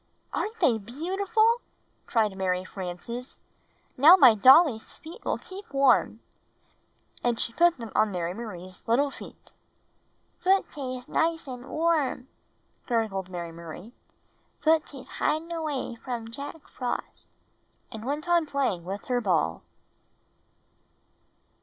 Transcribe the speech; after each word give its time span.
"Aren't 0.33 0.59
they 0.59 0.79
beautiful?" 0.79 1.61
cried 2.07 2.35
Mary 2.35 2.65
Frances. 2.65 3.37
"Now 3.97 4.15
my 4.15 4.33
dolly's 4.33 4.91
feet 4.93 5.23
will 5.23 5.37
keep 5.37 5.71
warm." 5.71 6.21
And 7.23 7.39
she 7.39 7.53
put 7.53 7.77
them 7.77 7.91
on 7.93 8.09
Mary 8.11 8.33
Marie's 8.33 8.81
little 8.87 9.11
feet. 9.11 9.51
Footies 10.43 11.07
nice 11.07 11.45
and 11.47 11.69
warm," 11.69 12.29
gurgled 12.87 13.29
Mary 13.29 13.51
Marie; 13.51 13.93
"footies 14.63 15.19
hidin' 15.19 15.51
away 15.51 15.93
from 15.93 16.31
Jack 16.31 16.67
Frost," 16.67 17.29
and 17.91 18.03
went 18.03 18.27
on 18.27 18.45
7ir£][l''{r 18.45 18.47
t/l 18.47 18.51
playing 18.51 18.85
with 18.85 19.05
her 19.05 19.21
ball. 19.21 19.61